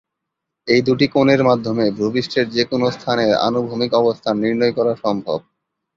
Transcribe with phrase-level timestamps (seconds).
[0.67, 5.39] এই দুটি কোণের মাধ্যমে ভূপৃষ্ঠের যেকোন স্থানের আনুভূমিক অবস্থান নির্ণয় করা সম্ভব।